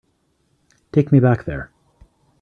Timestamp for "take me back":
0.91-1.43